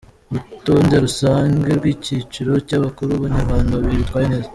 Urutonde 0.33 0.95
rusange 1.05 1.67
rw’ikiciro 1.79 2.53
cy’abakuru, 2.67 3.11
abanyarwanda 3.19 3.71
babiri 3.77 4.01
bitwaye 4.01 4.27
neza. 4.33 4.49